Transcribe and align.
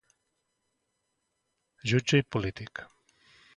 Jutge 1.93 2.23
i 2.25 2.29
polític. 2.37 2.85